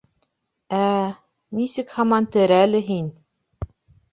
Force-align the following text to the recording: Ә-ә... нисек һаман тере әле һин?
Ә-ә... 0.77 1.03
нисек 1.59 1.93
һаман 1.99 2.29
тере 2.37 2.59
әле 2.63 2.83
һин? 2.89 3.13